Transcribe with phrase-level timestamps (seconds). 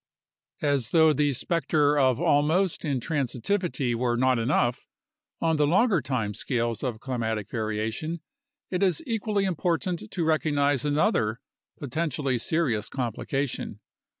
[0.63, 4.87] As though the specter of almost intransitivity were not enough,
[5.39, 8.21] on the longer time scales of climatic variation
[8.71, 11.39] it is equally important to recognize another,
[11.77, 13.79] potentially serious complication.